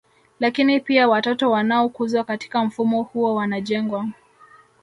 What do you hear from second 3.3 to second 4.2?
wanajengwa